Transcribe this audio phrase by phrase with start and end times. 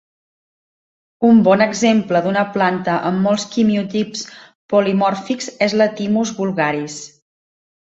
[1.27, 4.25] Un bon exemple d'una planta amb molts quimiotips
[4.75, 7.01] polimòrfics és la "Thymus vulgaris".